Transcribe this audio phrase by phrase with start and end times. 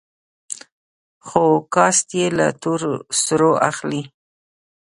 [1.27, 2.81] خو کسات يې له تور
[3.23, 4.01] سرو اخلي.